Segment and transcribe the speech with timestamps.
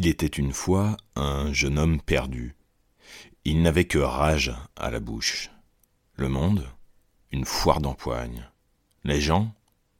[0.00, 2.54] Il était une fois un jeune homme perdu.
[3.44, 5.50] Il n'avait que rage à la bouche.
[6.14, 6.68] Le monde,
[7.32, 8.48] une foire d'empoigne.
[9.02, 9.52] Les gens,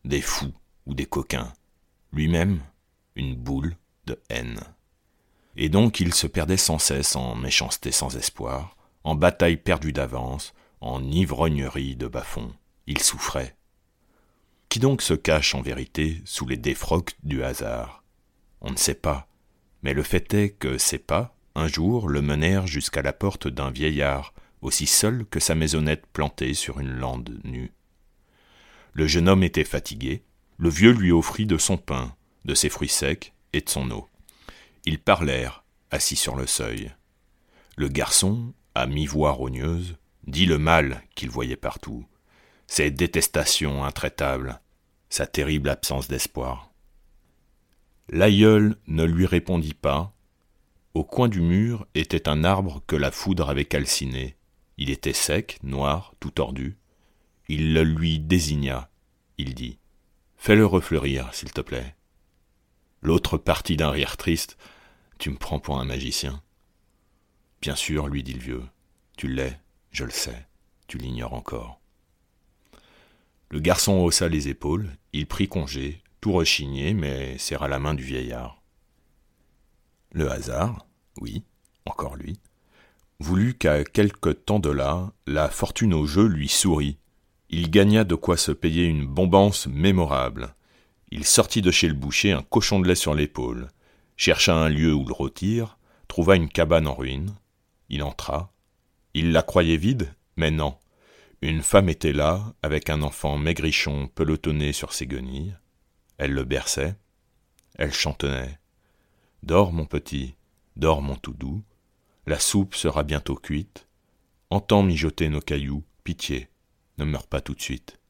[0.05, 0.55] des fous
[0.87, 1.53] ou des coquins.
[2.13, 2.61] Lui-même,
[3.17, 3.75] une boule
[4.07, 4.61] de haine.
[5.57, 10.55] Et donc il se perdait sans cesse en méchanceté sans espoir, en bataille perdue d'avance,
[10.81, 12.55] en ivrognerie de bas-fond.
[12.87, 13.57] Il souffrait.
[14.69, 18.05] Qui donc se cache en vérité sous les défroques du hasard?
[18.61, 19.28] On ne sait pas,
[19.83, 23.71] mais le fait est que ses pas, un jour, le menèrent jusqu'à la porte d'un
[23.71, 24.33] vieillard,
[24.63, 27.73] aussi seul que sa maisonnette plantée sur une lande nue.
[28.93, 30.23] Le jeune homme était fatigué,
[30.57, 34.09] le vieux lui offrit de son pain, de ses fruits secs et de son eau.
[34.85, 36.93] Ils parlèrent, assis sur le seuil.
[37.77, 42.05] Le garçon, à mi-voix rogneuse, dit le mal qu'il voyait partout,
[42.67, 44.61] ses détestations intraitables,
[45.09, 46.71] sa terrible absence d'espoir.
[48.11, 50.15] L'aïeul ne lui répondit pas.
[50.95, 54.37] Au coin du mur était un arbre que la foudre avait calciné.
[54.79, 56.79] Il était sec, noir, tout tordu.
[57.49, 58.91] Il le lui désigna.
[59.37, 59.79] Il dit
[60.39, 61.97] Fais-le refleurir, s'il te plaît.
[63.03, 64.57] L'autre partit d'un rire triste.
[65.19, 66.43] Tu me prends pour un magicien.
[67.61, 68.65] Bien sûr, lui dit le vieux.
[69.17, 70.47] Tu l'es, je le sais.
[70.87, 71.81] Tu l'ignores encore.
[73.51, 78.03] Le garçon haussa les épaules, il prit congé, tout rechigné, mais serra la main du
[78.03, 78.63] vieillard.
[80.13, 80.87] Le hasard,
[81.21, 81.45] oui,
[81.85, 82.41] encore lui,
[83.21, 86.99] voulut qu'à quelque temps de là, la fortune au jeu lui sourit.
[87.51, 90.55] Il gagna de quoi se payer une bombance mémorable.
[91.11, 93.69] Il sortit de chez le boucher un cochon de lait sur l'épaule,
[94.17, 97.35] chercha un lieu où le rôtir, trouva une cabane en ruine.
[97.89, 98.53] Il entra.
[99.15, 100.77] Il la croyait vide, mais non.
[101.41, 105.57] Une femme était là, avec un enfant maigrichon pelotonné sur ses guenilles.
[106.19, 106.97] Elle le berçait.
[107.77, 108.59] Elle chantonnait.
[109.43, 110.35] Dors, mon petit,
[110.77, 111.63] dors, mon tout doux.
[112.27, 113.87] La soupe sera bientôt cuite.
[114.51, 116.49] Entends mijoter nos cailloux, pitié,
[116.99, 118.01] ne meurs pas tout de suite.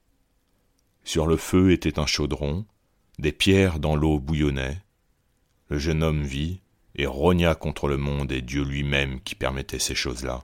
[1.05, 2.65] Sur le feu était un chaudron,
[3.19, 4.83] des pierres dans l'eau bouillonnaient.
[5.69, 6.61] Le jeune homme vit
[6.95, 10.43] et rogna contre le monde et Dieu lui-même qui permettait ces choses-là.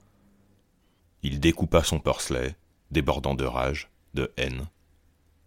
[1.23, 2.57] Il découpa son porcelet,
[2.91, 4.67] débordant de rage, de haine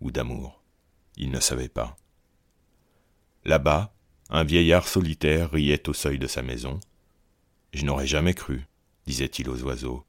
[0.02, 0.64] ou d'amour.
[1.16, 1.96] Il ne savait pas.
[3.48, 3.94] Là-bas,
[4.30, 6.82] un vieillard solitaire riait au seuil de sa maison.
[7.72, 8.68] Je n'aurais jamais cru,
[9.06, 10.04] disait-il aux oiseaux.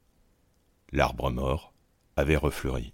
[0.91, 1.73] L'arbre mort
[2.17, 2.91] avait refleuri.